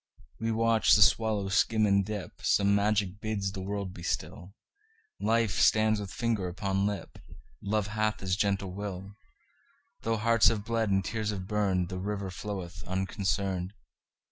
We 0.39 0.51
watch 0.51 0.93
the 0.95 1.01
swallow 1.03 1.49
skim 1.49 1.85
and 1.85 2.03
dip; 2.03 2.41
Some 2.43 2.73
magic 2.73 3.19
bids 3.21 3.51
the 3.51 3.61
world 3.61 3.93
be 3.93 4.01
still; 4.01 4.55
Life 5.19 5.59
stands 5.59 5.99
with 5.99 6.11
finger 6.11 6.47
upon 6.47 6.87
lip; 6.87 7.19
Love 7.61 7.85
hath 7.85 8.21
his 8.21 8.35
gentle 8.35 8.71
will; 8.73 9.11
Though 10.01 10.17
hearts 10.17 10.47
have 10.47 10.65
bled, 10.65 10.89
and 10.89 11.05
tears 11.05 11.29
have 11.29 11.45
burned, 11.45 11.89
The 11.89 11.99
river 11.99 12.31
floweth 12.31 12.81
unconcerned. 12.87 13.75